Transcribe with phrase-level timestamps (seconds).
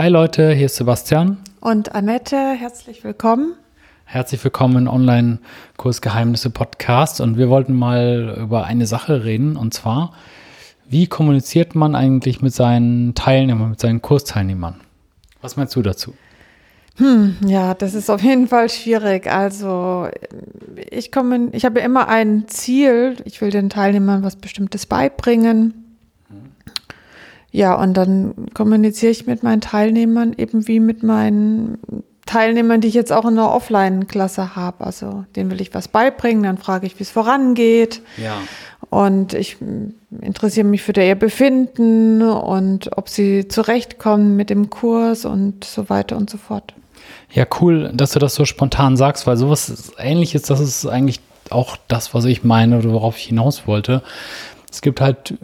[0.00, 1.36] Hi Leute, hier ist Sebastian.
[1.60, 3.52] Und Annette, herzlich willkommen.
[4.06, 7.20] Herzlich willkommen in Online-Kurs Geheimnisse Podcast.
[7.20, 9.58] Und wir wollten mal über eine Sache reden.
[9.58, 10.14] Und zwar,
[10.88, 14.80] wie kommuniziert man eigentlich mit seinen Teilnehmern, mit seinen Kursteilnehmern?
[15.42, 16.14] Was meinst du dazu?
[16.96, 19.30] Hm, ja, das ist auf jeden Fall schwierig.
[19.30, 20.08] Also
[20.90, 23.16] ich komme, ich habe immer ein Ziel.
[23.26, 25.79] Ich will den Teilnehmern was Bestimmtes beibringen.
[27.52, 31.78] Ja, und dann kommuniziere ich mit meinen Teilnehmern eben wie mit meinen
[32.26, 34.84] Teilnehmern, die ich jetzt auch in einer Offline-Klasse habe.
[34.84, 38.02] Also denen will ich was beibringen, dann frage ich, wie es vorangeht.
[38.16, 38.36] Ja.
[38.88, 39.56] Und ich
[40.20, 46.16] interessiere mich für ihr Befinden und ob sie zurechtkommen mit dem Kurs und so weiter
[46.16, 46.74] und so fort.
[47.32, 51.76] Ja, cool, dass du das so spontan sagst, weil sowas ähnliches, das ist eigentlich auch
[51.88, 54.02] das, was ich meine oder worauf ich hinaus wollte.
[54.70, 55.34] Es gibt halt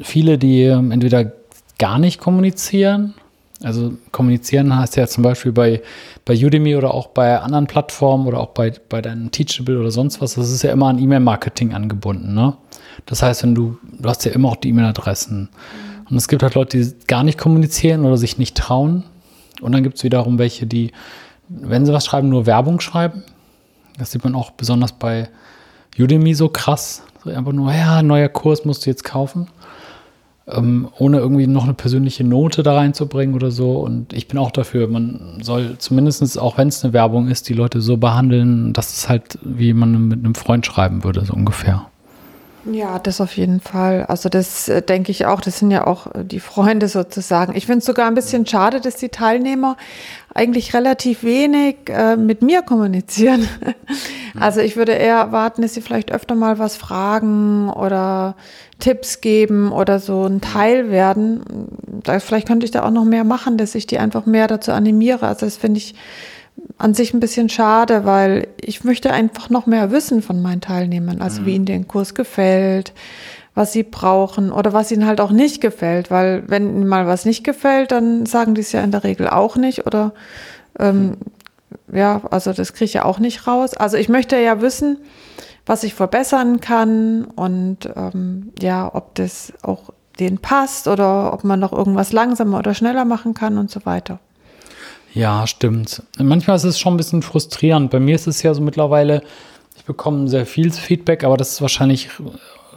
[0.00, 1.32] viele, die ähm, entweder
[1.78, 3.14] gar nicht kommunizieren.
[3.62, 5.82] Also kommunizieren heißt ja zum Beispiel bei,
[6.24, 10.20] bei Udemy oder auch bei anderen Plattformen oder auch bei, bei deinem Teachable oder sonst
[10.20, 12.32] was, das ist ja immer an E-Mail-Marketing angebunden.
[12.32, 12.56] Ne?
[13.04, 15.50] Das heißt, wenn du, du hast ja immer auch die E-Mail-Adressen.
[16.08, 19.04] Und es gibt halt Leute, die gar nicht kommunizieren oder sich nicht trauen.
[19.60, 20.92] Und dann gibt es wiederum welche, die,
[21.48, 23.24] wenn sie was schreiben, nur Werbung schreiben.
[23.98, 25.28] Das sieht man auch besonders bei
[25.98, 27.02] Udemy so krass.
[27.26, 29.48] Einfach nur, ja, neuer Kurs musst du jetzt kaufen
[30.54, 33.72] ähm, ohne irgendwie noch eine persönliche Note da reinzubringen oder so.
[33.72, 37.54] Und ich bin auch dafür, man soll zumindest, auch wenn es eine Werbung ist, die
[37.54, 41.89] Leute so behandeln, dass es halt, wie man mit einem Freund schreiben würde, so ungefähr.
[42.64, 44.04] Ja, das auf jeden Fall.
[44.06, 47.56] Also das äh, denke ich auch, das sind ja auch äh, die Freunde sozusagen.
[47.56, 49.76] Ich finde es sogar ein bisschen schade, dass die Teilnehmer
[50.34, 53.48] eigentlich relativ wenig äh, mit mir kommunizieren.
[54.38, 58.36] also ich würde eher erwarten, dass sie vielleicht öfter mal was fragen oder
[58.78, 61.42] Tipps geben oder so ein Teil werden.
[62.02, 64.72] Da, vielleicht könnte ich da auch noch mehr machen, dass ich die einfach mehr dazu
[64.72, 65.26] animiere.
[65.26, 65.94] Also das finde ich
[66.78, 71.20] an sich ein bisschen schade, weil ich möchte einfach noch mehr wissen von meinen Teilnehmern,
[71.20, 71.46] also mhm.
[71.46, 72.92] wie ihnen der Kurs gefällt,
[73.54, 77.24] was sie brauchen oder was ihnen halt auch nicht gefällt, weil wenn ihnen mal was
[77.24, 80.14] nicht gefällt, dann sagen die es ja in der Regel auch nicht oder
[80.78, 81.16] ähm,
[81.92, 83.74] ja, also das kriege ich ja auch nicht raus.
[83.74, 84.98] Also ich möchte ja wissen,
[85.66, 91.60] was ich verbessern kann und ähm, ja, ob das auch denen passt oder ob man
[91.60, 94.18] noch irgendwas langsamer oder schneller machen kann und so weiter.
[95.14, 96.02] Ja, stimmt.
[96.18, 97.90] Manchmal ist es schon ein bisschen frustrierend.
[97.90, 99.22] Bei mir ist es ja so mittlerweile,
[99.76, 102.08] ich bekomme sehr viel Feedback, aber das ist wahrscheinlich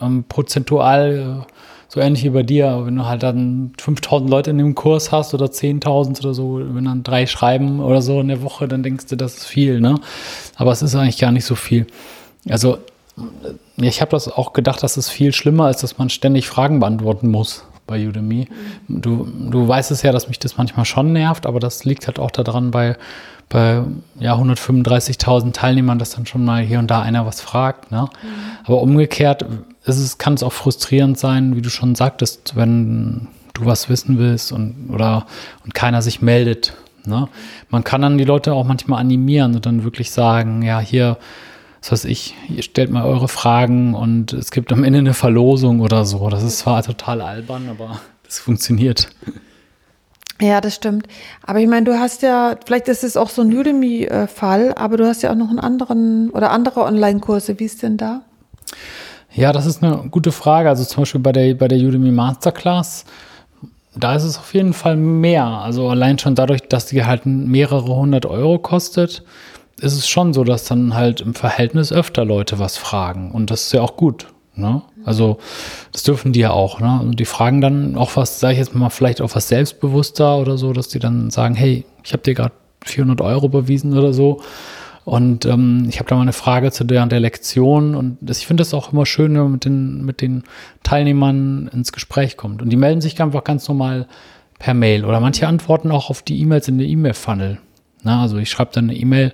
[0.00, 1.52] ähm, prozentual äh,
[1.88, 2.82] so ähnlich wie bei dir.
[2.84, 6.86] Wenn du halt dann 5000 Leute in dem Kurs hast oder 10.000 oder so, wenn
[6.86, 9.96] dann drei schreiben oder so in der Woche, dann denkst du, das ist viel, ne?
[10.56, 11.86] Aber es ist eigentlich gar nicht so viel.
[12.48, 12.78] Also,
[13.76, 17.30] ich habe das auch gedacht, dass es viel schlimmer ist, dass man ständig Fragen beantworten
[17.30, 18.48] muss bei Udemy.
[18.88, 22.18] Du, du weißt es ja, dass mich das manchmal schon nervt, aber das liegt halt
[22.18, 22.96] auch daran, bei,
[23.48, 23.82] bei
[24.18, 27.90] ja, 135.000 Teilnehmern, dass dann schon mal hier und da einer was fragt.
[27.90, 28.02] Ne?
[28.02, 28.28] Mhm.
[28.64, 29.44] Aber umgekehrt
[29.84, 34.18] ist es, kann es auch frustrierend sein, wie du schon sagtest, wenn du was wissen
[34.18, 35.26] willst und, oder,
[35.64, 36.74] und keiner sich meldet.
[37.06, 37.28] Ne?
[37.68, 41.18] Man kann dann die Leute auch manchmal animieren und dann wirklich sagen, ja, hier,
[41.84, 45.80] was weiß ich, ihr stellt mal eure Fragen und es gibt am Ende eine Verlosung
[45.80, 46.30] oder so.
[46.30, 49.10] Das ist zwar total albern, aber das funktioniert.
[50.40, 51.06] Ja, das stimmt.
[51.46, 55.06] Aber ich meine, du hast ja, vielleicht ist es auch so ein Udemy-Fall, aber du
[55.06, 57.60] hast ja auch noch einen anderen oder andere Online-Kurse.
[57.60, 58.22] Wie ist denn da?
[59.34, 60.70] Ja, das ist eine gute Frage.
[60.70, 63.04] Also zum Beispiel bei der, bei der Udemy Masterclass,
[63.94, 65.44] da ist es auf jeden Fall mehr.
[65.44, 69.22] Also allein schon dadurch, dass die halt mehrere hundert Euro kostet,
[69.80, 73.30] ist es schon so, dass dann halt im Verhältnis öfter Leute was fragen.
[73.32, 74.28] Und das ist ja auch gut.
[74.56, 74.82] Ne?
[75.04, 75.38] Also
[75.92, 76.80] das dürfen die ja auch.
[76.80, 77.00] Ne?
[77.00, 80.58] Und die fragen dann auch was, sage ich jetzt mal, vielleicht auch was selbstbewusster oder
[80.58, 82.54] so, dass die dann sagen, hey, ich habe dir gerade
[82.84, 84.40] 400 Euro überwiesen oder so.
[85.04, 87.94] Und ähm, ich habe da mal eine Frage zu der, der Lektion.
[87.94, 90.44] Und das, ich finde das auch immer schön, wenn man mit den, mit den
[90.82, 92.62] Teilnehmern ins Gespräch kommt.
[92.62, 94.06] Und die melden sich einfach ganz normal
[94.58, 95.04] per Mail.
[95.04, 97.58] Oder manche antworten auch auf die E-Mails in der E-Mail-Funnel.
[98.04, 99.32] Na, also ich schreibe dann eine E-Mail,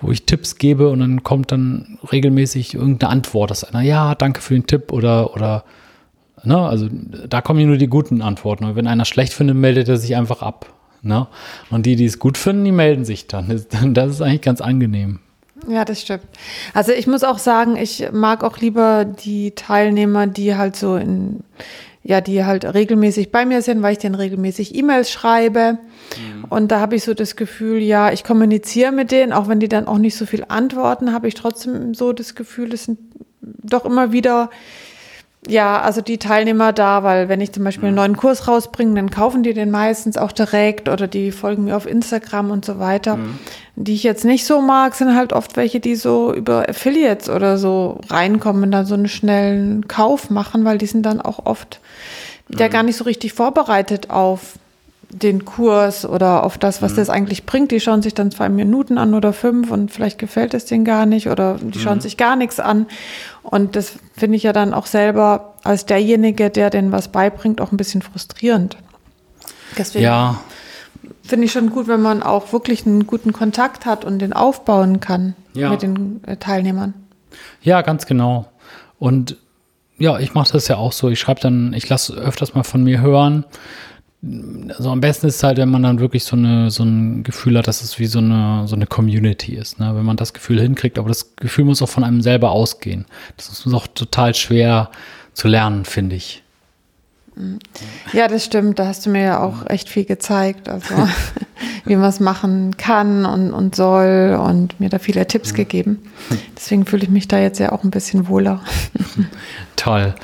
[0.00, 4.40] wo ich Tipps gebe und dann kommt dann regelmäßig irgendeine Antwort, dass einer, ja, danke
[4.40, 5.64] für den Tipp oder, oder,
[6.44, 8.64] ne, also da kommen nur die guten Antworten.
[8.64, 10.72] Und wenn einer schlecht findet, meldet er sich einfach ab.
[11.02, 11.26] Ne?
[11.70, 13.48] Und die, die es gut finden, die melden sich dann.
[13.94, 15.20] Das ist eigentlich ganz angenehm.
[15.68, 16.24] Ja, das stimmt.
[16.72, 21.40] Also ich muss auch sagen, ich mag auch lieber die Teilnehmer, die halt so in,
[22.02, 25.78] ja, die halt regelmäßig bei mir sind, weil ich denen regelmäßig E-Mails schreibe.
[26.16, 26.44] Mhm.
[26.48, 29.68] Und da habe ich so das Gefühl, ja, ich kommuniziere mit denen, auch wenn die
[29.68, 32.98] dann auch nicht so viel antworten, habe ich trotzdem so das Gefühl, es sind
[33.42, 34.50] doch immer wieder
[35.48, 39.10] Ja, also die Teilnehmer da, weil wenn ich zum Beispiel einen neuen Kurs rausbringe, dann
[39.10, 43.16] kaufen die den meistens auch direkt oder die folgen mir auf Instagram und so weiter.
[43.16, 43.38] Mhm.
[43.74, 47.56] Die ich jetzt nicht so mag, sind halt oft welche, die so über Affiliates oder
[47.56, 51.80] so reinkommen und dann so einen schnellen Kauf machen, weil die sind dann auch oft
[52.48, 52.58] mhm.
[52.58, 54.58] ja gar nicht so richtig vorbereitet auf
[55.12, 56.96] den Kurs oder auf das, was mhm.
[56.96, 57.72] das eigentlich bringt.
[57.72, 61.06] Die schauen sich dann zwei Minuten an oder fünf und vielleicht gefällt es denen gar
[61.06, 61.82] nicht oder die mhm.
[61.82, 62.86] schauen sich gar nichts an.
[63.42, 67.72] Und das finde ich ja dann auch selber als derjenige, der denen was beibringt, auch
[67.72, 68.76] ein bisschen frustrierend.
[69.76, 70.40] Deswegen ja.
[71.22, 75.00] finde ich schon gut, wenn man auch wirklich einen guten Kontakt hat und den aufbauen
[75.00, 75.70] kann ja.
[75.70, 76.94] mit den äh, Teilnehmern.
[77.62, 78.46] Ja, ganz genau.
[78.98, 79.36] Und
[79.98, 81.08] ja, ich mache das ja auch so.
[81.10, 83.44] Ich schreibe dann, ich lasse öfters mal von mir hören
[84.22, 87.56] also am besten ist es halt, wenn man dann wirklich so, eine, so ein Gefühl
[87.56, 89.80] hat, dass es wie so eine, so eine Community ist.
[89.80, 89.92] Ne?
[89.94, 93.06] Wenn man das Gefühl hinkriegt, aber das Gefühl muss auch von einem selber ausgehen.
[93.38, 94.90] Das ist auch total schwer
[95.32, 96.42] zu lernen, finde ich.
[98.12, 98.78] Ja, das stimmt.
[98.78, 100.94] Da hast du mir ja auch echt viel gezeigt, also
[101.84, 106.02] wie man es machen kann und, und soll und mir da viele Tipps gegeben.
[106.56, 108.60] Deswegen fühle ich mich da jetzt ja auch ein bisschen wohler.
[109.76, 110.14] Toll.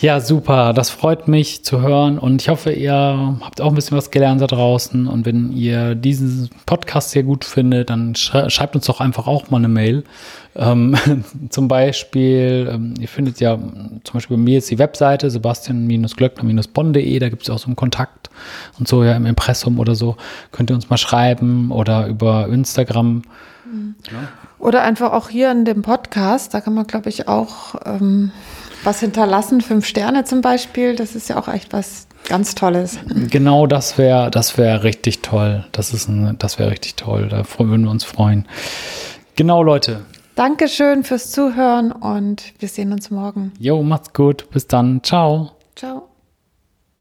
[0.00, 0.72] Ja, super.
[0.72, 4.40] Das freut mich zu hören und ich hoffe, ihr habt auch ein bisschen was gelernt
[4.40, 5.06] da draußen.
[5.06, 9.58] Und wenn ihr diesen Podcast sehr gut findet, dann schreibt uns doch einfach auch mal
[9.58, 10.04] eine Mail.
[10.56, 10.96] Ähm,
[11.50, 17.28] zum Beispiel, ähm, ihr findet ja zum Beispiel bei mir jetzt die Webseite sebastian-glöckner-bonn.de, da
[17.28, 18.30] gibt es auch so einen Kontakt
[18.78, 20.16] und so ja im Impressum oder so.
[20.50, 23.22] Könnt ihr uns mal schreiben oder über Instagram.
[23.70, 23.94] Mhm.
[24.58, 28.32] Oder einfach auch hier in dem Podcast, da kann man, glaube ich, auch ähm,
[28.84, 32.98] was hinterlassen, fünf Sterne zum Beispiel, das ist ja auch echt was ganz Tolles.
[33.30, 35.64] Genau, das wäre das wäre richtig toll.
[35.72, 37.28] Das ist ein, das wäre richtig toll.
[37.28, 38.46] Da würden wir uns freuen.
[39.36, 40.04] Genau, Leute.
[40.34, 43.52] Dankeschön fürs Zuhören und wir sehen uns morgen.
[43.58, 44.48] Jo, macht's gut.
[44.50, 45.02] Bis dann.
[45.02, 45.52] Ciao.
[45.76, 46.09] Ciao.